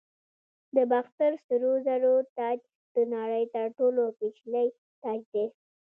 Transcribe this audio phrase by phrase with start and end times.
[0.75, 2.59] د باختر سرو زرو تاج
[2.95, 4.67] د نړۍ تر ټولو پیچلی
[5.03, 5.45] تاج دی